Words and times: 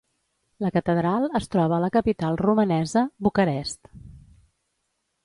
La 0.63 0.69
catedral 0.77 1.27
es 1.39 1.45
troba 1.55 1.77
a 1.77 1.83
la 1.83 1.89
capital 1.97 2.39
romanesa, 2.43 3.05
Bucarest. 3.27 3.93